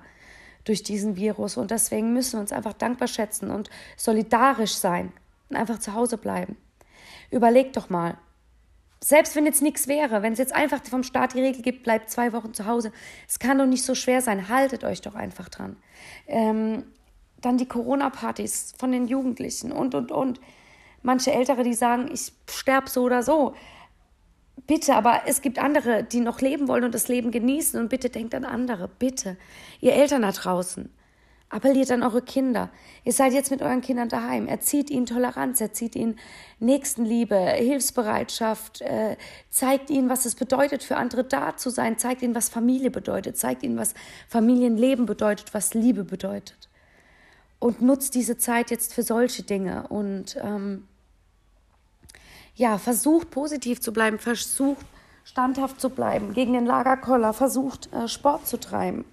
durch 0.66 0.84
diesen 0.84 1.16
Virus 1.16 1.58
und 1.58 1.72
deswegen 1.72 2.14
müssen 2.14 2.34
wir 2.34 2.42
uns 2.42 2.52
einfach 2.52 2.74
dankbar 2.74 3.08
schätzen 3.08 3.50
und 3.50 3.70
solidarisch 3.98 4.74
sein 4.74 5.12
und 5.50 5.56
einfach 5.56 5.80
zu 5.80 5.94
Hause 5.94 6.18
bleiben. 6.18 6.58
Überlegt 7.32 7.78
doch 7.78 7.90
mal, 7.90 8.18
selbst 9.02 9.36
wenn 9.36 9.46
jetzt 9.46 9.62
nichts 9.62 9.88
wäre, 9.88 10.22
wenn 10.22 10.34
es 10.34 10.40
jetzt 10.40 10.54
einfach 10.54 10.84
vom 10.84 11.04
Staat 11.04 11.34
die 11.34 11.42
Regel 11.42 11.62
gibt, 11.62 11.84
bleibt 11.84 12.10
zwei 12.10 12.34
Wochen 12.34 12.54
zu 12.54 12.66
Hause, 12.66 12.92
es 13.28 13.40
kann 13.40 13.58
doch 13.58 13.66
nicht 13.66 13.84
so 13.84 13.96
schwer 13.96 14.22
sein, 14.22 14.50
haltet 14.50 14.84
euch 14.84 15.02
doch 15.02 15.16
einfach 15.16 15.50
dran. 15.50 15.78
Ähm, 16.28 16.84
dann 17.42 17.58
die 17.58 17.68
Corona-Partys 17.68 18.74
von 18.78 18.92
den 18.92 19.08
Jugendlichen 19.08 19.72
und, 19.72 19.96
und, 19.96 20.12
und. 20.12 20.42
Manche 21.02 21.32
Ältere, 21.32 21.64
die 21.64 21.74
sagen, 21.74 22.10
ich 22.12 22.34
sterbe 22.50 22.90
so 22.90 23.04
oder 23.04 23.24
so. 23.24 23.56
Bitte, 24.68 24.96
aber 24.96 25.22
es 25.26 25.42
gibt 25.42 25.58
andere, 25.58 26.04
die 26.04 26.20
noch 26.20 26.42
leben 26.42 26.68
wollen 26.68 26.84
und 26.84 26.94
das 26.94 27.08
Leben 27.08 27.32
genießen. 27.32 27.80
Und 27.80 27.88
bitte 27.88 28.10
denkt 28.10 28.36
an 28.36 28.44
andere. 28.44 28.90
Bitte. 29.00 29.38
Ihr 29.80 29.94
Eltern 29.94 30.24
da 30.24 30.32
draußen. 30.32 30.94
Appelliert 31.50 31.90
an 31.90 32.04
eure 32.04 32.22
Kinder. 32.22 32.70
Ihr 33.04 33.14
seid 33.14 33.34
jetzt 33.34 33.50
mit 33.50 33.62
euren 33.62 33.82
Kindern 33.82 34.08
daheim. 34.08 34.48
Erzieht 34.48 34.92
ihnen 34.92 35.08
Toleranz, 35.08 35.60
erzieht 35.60 35.96
ihnen 35.96 36.20
Nächstenliebe, 36.60 37.36
Hilfsbereitschaft. 37.36 38.82
Äh, 38.82 39.18
zeigt 39.50 39.90
ihnen, 39.90 40.10
was 40.10 40.26
es 40.26 40.36
bedeutet, 40.36 40.84
für 40.84 40.98
andere 40.98 41.24
da 41.24 41.58
zu 41.58 41.72
sein. 41.72 41.98
Zeigt 41.98 42.22
ihnen, 42.22 42.36
was 42.36 42.50
Familie 42.50 42.92
bedeutet. 42.92 43.38
Zeigt 43.38 43.64
ihnen, 43.64 43.78
was 43.78 43.96
Familienleben 44.28 45.08
bedeutet, 45.08 45.54
was 45.54 45.74
Liebe 45.74 46.04
bedeutet 46.04 46.70
und 47.60 47.82
nutzt 47.82 48.16
diese 48.16 48.38
Zeit 48.38 48.72
jetzt 48.72 48.94
für 48.94 49.04
solche 49.04 49.44
Dinge 49.44 49.88
und 49.90 50.38
ähm, 50.42 50.88
ja, 52.56 52.78
versucht 52.78 53.30
positiv 53.30 53.82
zu 53.82 53.94
bleiben, 53.94 54.18
versucht 54.18 54.86
standhaft 55.24 55.80
zu 55.80 55.90
bleiben 55.90 56.34
gegen 56.34 56.54
den 56.54 56.66
Lagerkoller, 56.66 57.34
versucht 57.34 57.92
äh, 57.94 58.08
Sport 58.08 58.48
zu 58.48 58.60
treiben. 58.60 59.06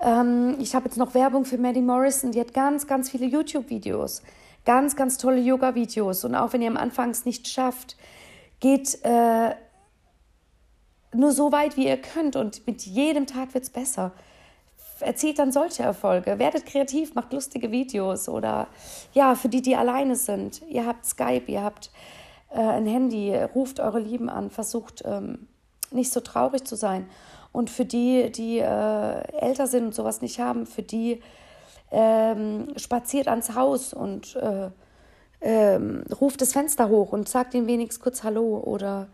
Ähm, 0.00 0.56
ich 0.60 0.74
habe 0.74 0.86
jetzt 0.86 0.96
noch 0.96 1.14
Werbung 1.14 1.44
für 1.44 1.58
Maddie 1.58 1.82
Morrison, 1.82 2.32
die 2.32 2.40
hat 2.40 2.54
ganz, 2.54 2.86
ganz 2.86 3.10
viele 3.10 3.26
YouTube-Videos, 3.26 4.22
ganz, 4.64 4.96
ganz 4.96 5.18
tolle 5.18 5.40
Yoga-Videos 5.40 6.24
und 6.24 6.34
auch 6.34 6.52
wenn 6.52 6.62
ihr 6.62 6.70
am 6.70 6.76
Anfang 6.76 7.10
es 7.10 7.24
nicht 7.24 7.48
schafft, 7.48 7.96
geht 8.60 8.98
äh, 9.04 9.54
nur 11.12 11.32
so 11.32 11.52
weit, 11.52 11.76
wie 11.76 11.86
ihr 11.86 11.96
könnt 11.96 12.36
und 12.36 12.66
mit 12.66 12.82
jedem 12.82 13.26
Tag 13.26 13.54
wird 13.54 13.64
es 13.64 13.70
besser 13.70 14.12
erzielt 15.00 15.38
dann 15.38 15.52
solche 15.52 15.82
Erfolge. 15.82 16.38
Werdet 16.38 16.66
kreativ, 16.66 17.14
macht 17.14 17.32
lustige 17.32 17.70
Videos 17.70 18.28
oder 18.28 18.68
ja, 19.12 19.34
für 19.34 19.48
die, 19.48 19.62
die 19.62 19.76
alleine 19.76 20.16
sind. 20.16 20.62
Ihr 20.68 20.86
habt 20.86 21.06
Skype, 21.06 21.44
ihr 21.46 21.62
habt 21.62 21.90
äh, 22.50 22.60
ein 22.60 22.86
Handy, 22.86 23.34
ruft 23.54 23.80
eure 23.80 24.00
Lieben 24.00 24.28
an, 24.28 24.50
versucht 24.50 25.02
ähm, 25.04 25.46
nicht 25.90 26.12
so 26.12 26.20
traurig 26.20 26.64
zu 26.64 26.76
sein. 26.76 27.08
Und 27.54 27.70
für 27.70 27.84
die, 27.84 28.32
die 28.32 28.58
äh, 28.58 29.38
älter 29.38 29.68
sind 29.68 29.84
und 29.84 29.94
sowas 29.94 30.20
nicht 30.20 30.40
haben, 30.40 30.66
für 30.66 30.82
die 30.82 31.22
ähm, 31.92 32.66
spaziert 32.76 33.28
ans 33.28 33.54
Haus 33.54 33.94
und 33.94 34.34
äh, 34.34 34.70
ähm, 35.40 36.02
ruft 36.20 36.40
das 36.40 36.52
Fenster 36.52 36.88
hoch 36.88 37.12
und 37.12 37.28
sagt 37.28 37.54
ihnen 37.54 37.68
wenigstens 37.68 38.02
kurz 38.02 38.24
Hallo. 38.24 38.58
Oder 38.58 39.06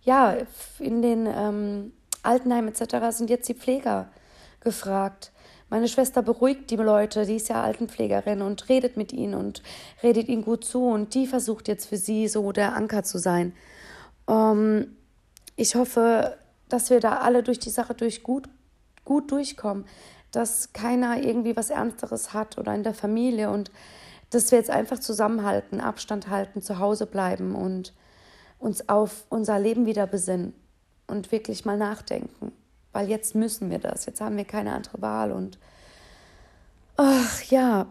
ja, 0.00 0.34
in 0.78 1.02
den 1.02 1.26
ähm, 1.26 1.92
Altenheimen 2.22 2.72
etc. 2.74 3.14
sind 3.14 3.28
jetzt 3.28 3.50
die 3.50 3.54
Pfleger 3.54 4.08
gefragt. 4.60 5.30
Meine 5.68 5.86
Schwester 5.86 6.22
beruhigt 6.22 6.70
die 6.70 6.76
Leute, 6.76 7.26
die 7.26 7.36
ist 7.36 7.50
ja 7.50 7.62
Altenpflegerin 7.62 8.40
und 8.40 8.70
redet 8.70 8.96
mit 8.96 9.12
ihnen 9.12 9.34
und 9.34 9.62
redet 10.02 10.28
ihnen 10.28 10.46
gut 10.46 10.64
zu 10.64 10.86
und 10.86 11.12
die 11.12 11.26
versucht 11.26 11.68
jetzt 11.68 11.90
für 11.90 11.98
sie 11.98 12.26
so 12.26 12.52
der 12.52 12.74
Anker 12.74 13.02
zu 13.02 13.18
sein. 13.18 13.52
Ähm, 14.26 14.96
ich 15.56 15.74
hoffe, 15.74 16.38
dass 16.72 16.90
wir 16.90 17.00
da 17.00 17.18
alle 17.18 17.42
durch 17.42 17.58
die 17.58 17.70
Sache 17.70 17.94
durch 17.94 18.22
gut, 18.22 18.48
gut 19.04 19.30
durchkommen, 19.30 19.84
dass 20.30 20.72
keiner 20.72 21.22
irgendwie 21.22 21.56
was 21.56 21.70
Ernsteres 21.70 22.32
hat 22.32 22.58
oder 22.58 22.74
in 22.74 22.82
der 22.82 22.94
Familie 22.94 23.50
und 23.50 23.70
dass 24.30 24.50
wir 24.50 24.58
jetzt 24.58 24.70
einfach 24.70 24.98
zusammenhalten, 24.98 25.80
Abstand 25.80 26.28
halten, 26.28 26.62
zu 26.62 26.78
Hause 26.78 27.06
bleiben 27.06 27.54
und 27.54 27.92
uns 28.58 28.88
auf 28.88 29.24
unser 29.28 29.58
Leben 29.58 29.84
wieder 29.86 30.06
besinnen 30.06 30.54
und 31.06 31.32
wirklich 31.32 31.64
mal 31.64 31.76
nachdenken 31.76 32.52
weil 32.92 33.08
jetzt 33.08 33.34
müssen 33.34 33.70
wir 33.70 33.78
das, 33.78 34.06
jetzt 34.06 34.20
haben 34.20 34.36
wir 34.36 34.44
keine 34.44 34.72
andere 34.74 35.00
Wahl 35.00 35.32
und 35.32 35.58
ach 36.96 37.42
ja, 37.44 37.86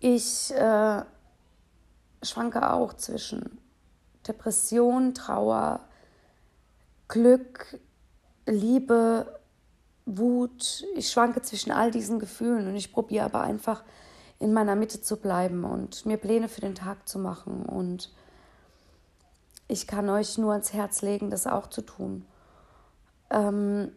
ich 0.00 0.52
äh, 0.54 1.02
schwanke 2.22 2.70
auch 2.72 2.94
zwischen 2.94 3.58
Depression, 4.26 5.14
Trauer, 5.14 5.80
Glück, 7.08 7.78
Liebe, 8.46 9.40
Wut. 10.06 10.84
Ich 10.96 11.10
schwanke 11.10 11.42
zwischen 11.42 11.72
all 11.72 11.90
diesen 11.90 12.18
Gefühlen 12.18 12.68
und 12.68 12.76
ich 12.76 12.92
probiere 12.92 13.24
aber 13.24 13.42
einfach 13.42 13.84
in 14.38 14.52
meiner 14.52 14.74
Mitte 14.74 15.00
zu 15.00 15.16
bleiben 15.16 15.64
und 15.64 16.04
mir 16.06 16.16
Pläne 16.16 16.48
für 16.48 16.60
den 16.60 16.74
Tag 16.74 17.08
zu 17.08 17.18
machen. 17.18 17.64
Und 17.64 18.10
ich 19.68 19.86
kann 19.86 20.08
euch 20.10 20.36
nur 20.38 20.52
ans 20.52 20.72
Herz 20.72 21.02
legen, 21.02 21.30
das 21.30 21.46
auch 21.46 21.68
zu 21.68 21.82
tun. 21.82 22.26
Ähm, 23.30 23.92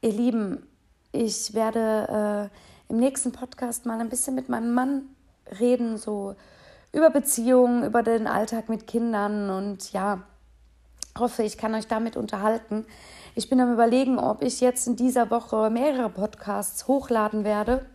ihr 0.00 0.12
Lieben, 0.12 0.66
ich 1.12 1.54
werde 1.54 2.50
äh, 2.50 2.92
im 2.92 2.98
nächsten 2.98 3.32
Podcast 3.32 3.86
mal 3.86 4.00
ein 4.00 4.10
bisschen 4.10 4.34
mit 4.34 4.48
meinem 4.48 4.74
Mann 4.74 5.02
reden, 5.58 5.96
so 5.96 6.34
über 6.92 7.10
Beziehungen, 7.10 7.84
über 7.84 8.02
den 8.02 8.26
Alltag 8.26 8.68
mit 8.68 8.86
Kindern 8.86 9.50
und 9.50 9.92
ja, 9.92 10.22
hoffe, 11.18 11.42
ich 11.42 11.58
kann 11.58 11.74
euch 11.74 11.86
damit 11.86 12.16
unterhalten. 12.16 12.86
Ich 13.34 13.48
bin 13.48 13.60
am 13.60 13.72
Überlegen, 13.72 14.18
ob 14.18 14.42
ich 14.42 14.60
jetzt 14.60 14.86
in 14.86 14.96
dieser 14.96 15.30
Woche 15.30 15.70
mehrere 15.70 16.10
Podcasts 16.10 16.88
hochladen 16.88 17.44
werde. 17.44 17.86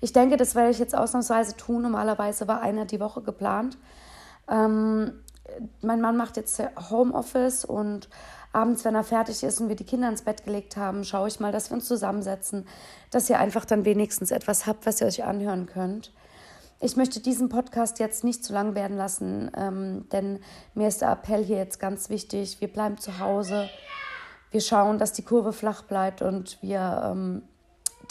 Ich 0.00 0.12
denke, 0.12 0.36
das 0.36 0.54
werde 0.54 0.70
ich 0.70 0.78
jetzt 0.78 0.96
ausnahmsweise 0.96 1.56
tun. 1.56 1.82
Normalerweise 1.82 2.48
war 2.48 2.60
einer 2.60 2.84
die 2.84 3.00
Woche 3.00 3.22
geplant. 3.22 3.76
Ähm, 4.48 5.12
mein 5.80 6.00
Mann 6.00 6.16
macht 6.16 6.36
jetzt 6.36 6.62
Homeoffice 6.90 7.64
und 7.64 8.08
abends, 8.52 8.84
wenn 8.84 8.94
er 8.94 9.04
fertig 9.04 9.42
ist 9.42 9.60
und 9.60 9.68
wir 9.68 9.76
die 9.76 9.84
Kinder 9.84 10.08
ins 10.08 10.22
Bett 10.22 10.44
gelegt 10.44 10.76
haben, 10.76 11.04
schaue 11.04 11.28
ich 11.28 11.40
mal, 11.40 11.52
dass 11.52 11.70
wir 11.70 11.74
uns 11.74 11.86
zusammensetzen, 11.86 12.66
dass 13.10 13.28
ihr 13.28 13.38
einfach 13.38 13.64
dann 13.64 13.84
wenigstens 13.84 14.30
etwas 14.30 14.66
habt, 14.66 14.86
was 14.86 15.00
ihr 15.00 15.06
euch 15.06 15.24
anhören 15.24 15.66
könnt. 15.66 16.12
Ich 16.80 16.96
möchte 16.96 17.18
diesen 17.18 17.48
Podcast 17.48 17.98
jetzt 17.98 18.22
nicht 18.22 18.44
zu 18.44 18.52
lang 18.52 18.76
werden 18.76 18.96
lassen, 18.96 19.50
ähm, 19.56 20.08
denn 20.10 20.38
mir 20.74 20.86
ist 20.86 21.00
der 21.00 21.10
Appell 21.10 21.44
hier 21.44 21.56
jetzt 21.56 21.80
ganz 21.80 22.08
wichtig. 22.08 22.60
Wir 22.60 22.68
bleiben 22.68 22.98
zu 22.98 23.18
Hause, 23.18 23.68
wir 24.52 24.60
schauen, 24.60 24.98
dass 24.98 25.12
die 25.12 25.24
Kurve 25.24 25.52
flach 25.52 25.82
bleibt 25.82 26.22
und 26.22 26.56
wir 26.62 27.02
ähm, 27.04 27.42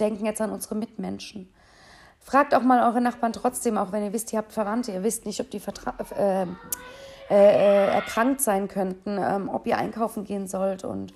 denken 0.02 0.26
jetzt 0.26 0.42
an 0.42 0.52
unsere 0.52 0.76
Mitmenschen. 0.76 1.50
Fragt 2.20 2.54
auch 2.54 2.62
mal 2.62 2.86
eure 2.86 3.00
Nachbarn 3.00 3.32
trotzdem, 3.32 3.78
auch 3.78 3.94
wenn 3.94 4.04
ihr 4.04 4.12
wisst, 4.12 4.34
ihr 4.34 4.40
habt 4.40 4.52
Verwandte, 4.52 4.92
ihr 4.92 5.02
wisst 5.02 5.26
nicht, 5.26 5.40
ob 5.40 5.50
die 5.50 5.62
Vertra 5.62 5.96
äh, 6.18 6.46
äh, 7.30 7.88
erkrankt 7.94 8.42
sein 8.42 8.68
könnten, 8.68 9.18
ähm, 9.18 9.48
ob 9.48 9.66
ihr 9.66 9.78
einkaufen 9.78 10.26
gehen 10.26 10.46
sollt. 10.46 10.84
Und 10.84 11.14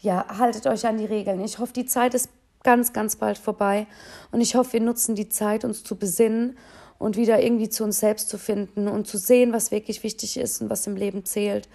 ja, 0.00 0.24
haltet 0.38 0.68
euch 0.68 0.86
an 0.86 0.98
die 0.98 1.06
Regeln. 1.06 1.40
Ich 1.40 1.58
hoffe, 1.58 1.72
die 1.72 1.86
Zeit 1.86 2.14
ist 2.14 2.30
ganz, 2.62 2.92
ganz 2.92 3.16
bald 3.16 3.38
vorbei. 3.38 3.88
Und 4.30 4.40
ich 4.40 4.54
hoffe, 4.54 4.74
wir 4.74 4.80
nutzen 4.80 5.16
die 5.16 5.28
Zeit, 5.28 5.64
uns 5.64 5.82
zu 5.82 5.96
besinnen 5.96 6.56
und 7.02 7.16
wieder 7.16 7.42
irgendwie 7.42 7.68
zu 7.68 7.84
uns 7.84 8.00
selbst 8.00 8.28
zu 8.28 8.38
finden 8.38 8.88
und 8.88 9.06
zu 9.06 9.18
sehen, 9.18 9.52
was 9.52 9.70
wirklich 9.70 10.02
wichtig 10.02 10.38
ist 10.38 10.62
und 10.62 10.70
was 10.70 10.86
im 10.86 10.96
Leben 10.96 11.24
zählt. 11.24 11.68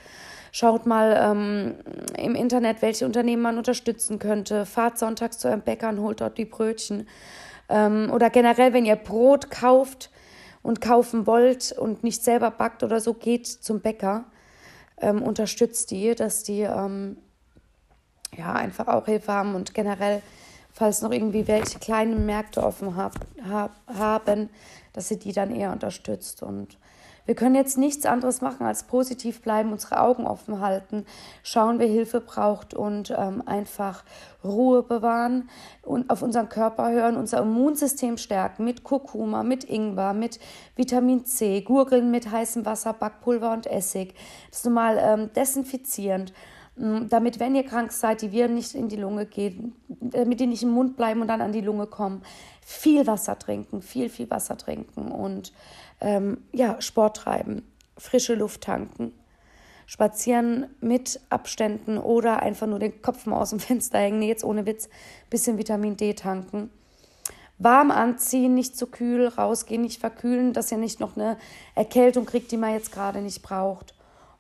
Schaut 0.52 0.86
mal 0.86 1.18
ähm, 1.20 1.76
im 2.18 2.36
Internet, 2.36 2.82
welche 2.82 3.06
Unternehmen 3.06 3.42
man 3.42 3.58
unterstützen 3.58 4.18
könnte. 4.18 4.66
Fahrt 4.66 4.98
sonntags 4.98 5.38
zu 5.38 5.48
eurem 5.48 5.62
Bäcker 5.62 5.90
und 5.90 6.00
holt 6.00 6.22
dort 6.22 6.38
die 6.38 6.46
Brötchen. 6.46 7.08
Ähm, 7.70 8.10
oder 8.14 8.30
generell, 8.30 8.74
wenn 8.74 8.86
ihr 8.86 8.96
Brot 8.96 9.52
kauft, 9.52 10.10
und 10.68 10.82
kaufen 10.82 11.26
wollt 11.26 11.72
und 11.72 12.04
nicht 12.04 12.26
selber 12.26 12.52
backt 12.52 12.84
oder 12.84 13.00
so, 13.00 13.14
geht 13.14 13.48
zum 13.48 13.80
Bäcker, 13.80 14.26
ähm, 15.00 15.22
unterstützt 15.22 15.92
die, 15.92 16.14
dass 16.14 16.44
die 16.44 16.60
ähm, 16.60 17.16
ja 18.36 18.52
einfach 18.52 18.90
auch 18.90 19.06
Hilfe 19.06 19.32
haben 19.32 19.56
und 19.56 19.74
generell, 19.74 20.22
falls 20.74 21.02
noch 21.02 21.14
irgendwie 21.14 21.48
welche 21.48 21.80
kleinen 21.80 22.26
Märkte 22.26 22.62
offen 22.62 22.98
hab, 22.98 23.14
hab, 23.48 23.72
haben, 23.88 24.50
dass 24.98 25.10
sie 25.10 25.20
die 25.20 25.32
dann 25.32 25.56
eher 25.56 25.72
unterstützt 25.72 26.42
und 26.42 26.80
Wir 27.28 27.36
können 27.36 27.56
jetzt 27.56 27.78
nichts 27.78 28.06
anderes 28.06 28.40
machen 28.40 28.66
als 28.66 28.84
positiv 28.84 29.42
bleiben, 29.42 29.74
unsere 29.74 30.00
Augen 30.00 30.26
offen 30.26 30.62
halten, 30.62 31.06
schauen, 31.44 31.78
wer 31.78 31.88
Hilfe 31.88 32.22
braucht 32.22 32.74
und 32.74 33.14
ähm, 33.16 33.44
einfach 33.46 34.06
Ruhe 34.46 34.82
bewahren 34.82 35.50
und 35.82 36.10
auf 36.10 36.22
unseren 36.22 36.48
Körper 36.48 36.90
hören, 36.90 37.18
unser 37.18 37.42
Immunsystem 37.42 38.18
stärken 38.18 38.64
mit 38.64 38.86
Kurkuma, 38.86 39.44
mit 39.44 39.66
Ingwer, 39.66 40.14
mit 40.14 40.40
Vitamin 40.78 41.26
C, 41.26 41.62
Gurgeln 41.62 42.12
mit 42.12 42.32
heißem 42.32 42.66
Wasser, 42.66 42.94
Backpulver 42.94 43.52
und 43.52 43.68
Essig. 43.68 44.16
Das 44.50 44.60
ist 44.60 44.66
normal 44.66 44.98
ähm, 44.98 45.30
desinfizierend 45.36 46.32
damit, 46.78 47.40
wenn 47.40 47.56
ihr 47.56 47.64
krank 47.64 47.92
seid, 47.92 48.22
die 48.22 48.32
Viren 48.32 48.54
nicht 48.54 48.76
in 48.76 48.88
die 48.88 48.98
Lunge 48.98 49.26
gehen, 49.26 49.76
damit 49.88 50.40
die 50.40 50.48
nicht 50.48 50.62
im 50.62 50.70
Mund 50.70 50.96
bleiben 50.96 51.22
und 51.22 51.28
dann 51.28 51.42
an 51.42 51.52
die 51.52 51.62
Lunge 51.62 51.88
kommen, 51.88 52.22
viel 52.62 53.08
Wasser 53.08 53.40
trinken, 53.40 53.82
viel, 53.82 54.10
viel 54.10 54.30
Wasser 54.30 54.58
trinken 54.58 55.12
und 55.12 55.54
ähm, 56.02 56.44
ja, 56.52 56.80
Sport 56.80 57.18
treiben, 57.18 57.64
frische 57.98 58.36
Luft 58.36 58.62
tanken, 58.62 59.12
spazieren 59.88 60.68
mit 60.80 61.20
Abständen 61.30 61.98
oder 61.98 62.44
einfach 62.44 62.68
nur 62.68 62.80
den 62.80 63.02
Kopf 63.02 63.26
mal 63.26 63.40
aus 63.40 63.50
dem 63.50 63.60
Fenster 63.62 63.98
hängen, 63.98 64.20
nee, 64.20 64.28
jetzt 64.28 64.44
ohne 64.44 64.68
Witz, 64.68 64.88
bisschen 65.30 65.58
Vitamin 65.58 65.98
D 65.98 66.14
tanken. 66.14 66.70
Warm 67.60 67.90
anziehen, 67.90 68.54
nicht 68.54 68.78
zu 68.78 68.86
kühl, 68.86 69.30
rausgehen, 69.30 69.82
nicht 69.82 70.00
verkühlen, 70.00 70.54
dass 70.54 70.72
ihr 70.72 70.78
nicht 70.78 71.00
noch 71.00 71.16
eine 71.16 71.38
Erkältung 71.74 72.28
kriegt, 72.28 72.52
die 72.52 72.58
man 72.58 72.74
jetzt 72.74 72.92
gerade 72.92 73.20
nicht 73.20 73.42
braucht. 73.42 73.96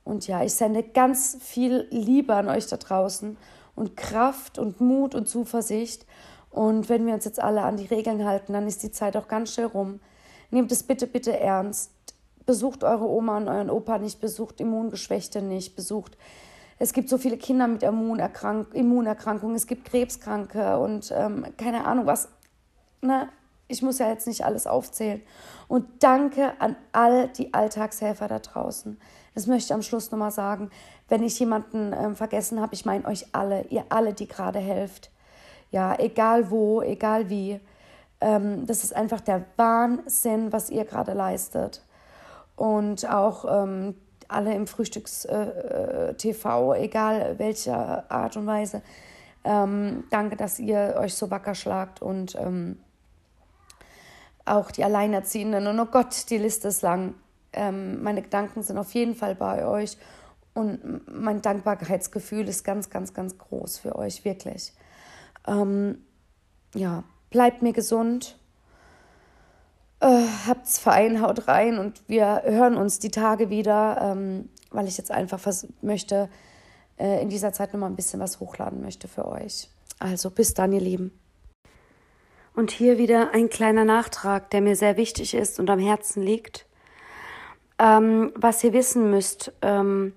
Und 0.07 0.25
ja, 0.25 0.41
ich 0.41 0.53
sende 0.53 0.83
ganz 0.83 1.37
viel 1.41 1.85
Liebe 1.91 2.33
an 2.33 2.47
euch 2.47 2.67
da 2.67 2.77
draußen 2.77 3.37
und 3.75 3.97
Kraft 3.97 4.57
und 4.57 4.79
Mut 4.79 5.13
und 5.13 5.27
Zuversicht. 5.27 6.05
Und 6.49 6.87
wenn 6.87 7.05
wir 7.05 7.13
uns 7.13 7.25
jetzt 7.25 7.41
alle 7.41 7.63
an 7.63 7.75
die 7.75 7.85
Regeln 7.85 8.25
halten, 8.25 8.53
dann 8.53 8.67
ist 8.67 8.83
die 8.83 8.91
Zeit 8.91 9.17
auch 9.17 9.27
ganz 9.27 9.53
schnell 9.53 9.67
rum. 9.67 9.99
Nehmt 10.49 10.71
es 10.71 10.83
bitte, 10.83 11.07
bitte 11.07 11.37
ernst. 11.37 11.91
Besucht 12.45 12.85
eure 12.85 13.07
Oma 13.07 13.35
und 13.35 13.49
euren 13.49 13.69
Opa 13.69 13.97
nicht, 13.97 14.21
besucht 14.21 14.61
Immungeschwächte 14.61 15.41
nicht, 15.41 15.75
besucht. 15.75 16.17
Es 16.79 16.93
gibt 16.93 17.09
so 17.09 17.17
viele 17.17 17.37
Kinder 17.37 17.67
mit 17.67 17.83
Immunerkrank 17.83 18.73
Immunerkrankungen, 18.73 19.57
es 19.57 19.67
gibt 19.67 19.89
Krebskranke 19.89 20.79
und 20.79 21.11
ähm, 21.13 21.45
keine 21.57 21.85
Ahnung 21.85 22.05
was. 22.05 22.29
Ne? 23.01 23.27
Ich 23.67 23.81
muss 23.81 23.99
ja 23.99 24.07
jetzt 24.09 24.27
nicht 24.27 24.45
alles 24.45 24.65
aufzählen. 24.67 25.21
Und 25.67 26.01
danke 26.01 26.53
an 26.61 26.77
all 26.93 27.27
die 27.27 27.53
Alltagshelfer 27.53 28.29
da 28.29 28.39
draußen. 28.39 28.97
Das 29.37 29.45
möchte 29.45 29.67
ich 29.67 29.73
am 29.75 29.83
Schluss 29.83 30.09
nochmal 30.09 30.31
sagen. 30.31 30.71
Wenn 31.09 31.21
ich 31.21 31.37
jemanden 31.37 31.93
ähm, 31.93 32.15
vergessen 32.15 32.59
habe, 32.59 32.73
ich 32.73 32.85
meine 32.85 33.05
euch 33.05 33.27
alle, 33.33 33.65
ihr 33.65 33.85
alle, 33.89 34.15
die 34.15 34.27
gerade 34.27 34.57
helft. 34.57 35.11
Ja, 35.69 35.95
egal 35.99 36.49
wo, 36.49 36.81
egal 36.81 37.29
wie. 37.29 37.59
Ähm, 38.19 38.65
das 38.65 38.83
ist 38.83 38.95
einfach 38.95 39.21
der 39.21 39.45
Wahnsinn, 39.55 40.51
was 40.51 40.71
ihr 40.71 40.85
gerade 40.85 41.13
leistet. 41.13 41.83
Und 42.55 43.07
auch 43.07 43.45
ähm, 43.47 43.93
alle 44.27 44.55
im 44.55 44.65
Frühstücks-TV, 44.65 46.73
äh, 46.73 46.79
äh 46.79 46.83
egal 46.83 47.37
welcher 47.37 48.09
Art 48.09 48.37
und 48.37 48.47
Weise. 48.47 48.81
Ähm, 49.43 50.05
danke, 50.09 50.35
dass 50.35 50.57
ihr 50.57 50.95
euch 50.97 51.13
so 51.13 51.29
wacker 51.29 51.53
schlagt 51.53 52.01
und 52.01 52.35
ähm, 52.37 52.79
auch 54.45 54.71
die 54.71 54.83
Alleinerziehenden. 54.83 55.67
Und 55.67 55.79
oh 55.79 55.85
Gott, 55.85 56.27
die 56.31 56.39
Liste 56.39 56.69
ist 56.69 56.81
lang. 56.81 57.13
Ähm, 57.57 58.03
meine 58.03 58.21
Gedanken 58.21 58.61
sind 58.61 58.77
auf 58.77 58.93
jeden 58.93 59.15
Fall 59.15 59.35
bei 59.35 59.65
euch 59.65 59.97
und 60.53 61.07
mein 61.07 61.41
Dankbarkeitsgefühl 61.41 62.47
ist 62.47 62.63
ganz, 62.63 62.89
ganz, 62.89 63.13
ganz 63.13 63.37
groß 63.37 63.79
für 63.79 63.95
euch, 63.95 64.23
wirklich. 64.23 64.73
Ähm, 65.47 66.03
ja, 66.75 67.03
bleibt 67.31 67.63
mir 67.63 67.73
gesund. 67.73 68.37
Äh, 69.99 70.25
habt's 70.45 70.77
fein, 70.77 71.21
haut 71.21 71.47
rein 71.47 71.79
und 71.79 72.07
wir 72.07 72.43
hören 72.45 72.77
uns 72.77 72.99
die 72.99 73.09
Tage 73.09 73.49
wieder, 73.49 73.99
ähm, 74.01 74.49
weil 74.69 74.87
ich 74.87 74.97
jetzt 74.97 75.11
einfach 75.11 75.39
was 75.45 75.67
möchte, 75.81 76.29
äh, 76.99 77.21
in 77.21 77.29
dieser 77.29 77.53
Zeit 77.53 77.73
nochmal 77.73 77.89
ein 77.89 77.95
bisschen 77.95 78.19
was 78.19 78.39
hochladen 78.39 78.81
möchte 78.81 79.07
für 79.07 79.27
euch. 79.27 79.69
Also 79.97 80.29
bis 80.29 80.53
dann, 80.53 80.71
ihr 80.71 80.81
Lieben. 80.81 81.19
Und 82.53 82.69
hier 82.71 82.99
wieder 82.99 83.31
ein 83.33 83.49
kleiner 83.49 83.85
Nachtrag, 83.85 84.51
der 84.51 84.61
mir 84.61 84.75
sehr 84.75 84.97
wichtig 84.97 85.33
ist 85.33 85.59
und 85.59 85.69
am 85.69 85.79
Herzen 85.79 86.21
liegt. 86.21 86.66
Ähm, 87.79 88.31
was 88.35 88.63
ihr 88.63 88.73
wissen 88.73 89.11
müsst, 89.11 89.51
ähm, 89.61 90.13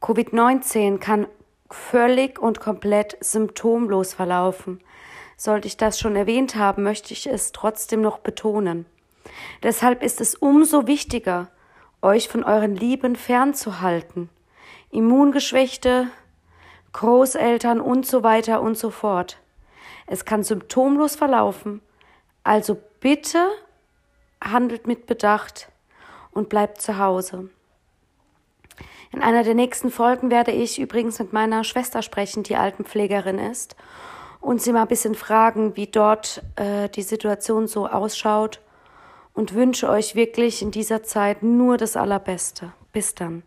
Covid-19 0.00 0.98
kann 0.98 1.26
völlig 1.70 2.38
und 2.38 2.60
komplett 2.60 3.16
symptomlos 3.20 4.14
verlaufen. 4.14 4.80
Sollte 5.36 5.68
ich 5.68 5.76
das 5.76 5.98
schon 5.98 6.16
erwähnt 6.16 6.56
haben, 6.56 6.82
möchte 6.82 7.14
ich 7.14 7.26
es 7.26 7.52
trotzdem 7.52 8.02
noch 8.02 8.18
betonen. 8.18 8.84
Deshalb 9.62 10.02
ist 10.02 10.20
es 10.20 10.34
umso 10.34 10.86
wichtiger, 10.86 11.48
euch 12.02 12.28
von 12.28 12.44
euren 12.44 12.76
Lieben 12.76 13.16
fernzuhalten. 13.16 14.28
Immungeschwächte, 14.90 16.08
Großeltern 16.92 17.80
und 17.80 18.06
so 18.06 18.22
weiter 18.22 18.60
und 18.60 18.76
so 18.76 18.90
fort. 18.90 19.38
Es 20.06 20.24
kann 20.24 20.42
symptomlos 20.42 21.16
verlaufen. 21.16 21.80
Also 22.44 22.76
bitte 23.00 23.48
handelt 24.42 24.86
mit 24.86 25.06
Bedacht 25.06 25.71
und 26.32 26.48
bleibt 26.48 26.80
zu 26.80 26.98
Hause. 26.98 27.48
In 29.12 29.22
einer 29.22 29.44
der 29.44 29.54
nächsten 29.54 29.90
Folgen 29.90 30.30
werde 30.30 30.52
ich 30.52 30.78
übrigens 30.78 31.18
mit 31.18 31.32
meiner 31.32 31.64
Schwester 31.64 32.02
sprechen, 32.02 32.42
die 32.42 32.56
Altenpflegerin 32.56 33.38
ist, 33.38 33.76
und 34.40 34.60
sie 34.60 34.72
mal 34.72 34.82
ein 34.82 34.88
bisschen 34.88 35.14
fragen, 35.14 35.76
wie 35.76 35.86
dort 35.86 36.42
äh, 36.56 36.88
die 36.88 37.02
Situation 37.02 37.68
so 37.68 37.86
ausschaut 37.86 38.60
und 39.34 39.54
wünsche 39.54 39.88
euch 39.88 40.14
wirklich 40.14 40.62
in 40.62 40.70
dieser 40.70 41.02
Zeit 41.04 41.42
nur 41.42 41.76
das 41.76 41.96
Allerbeste. 41.96 42.72
Bis 42.92 43.14
dann. 43.14 43.44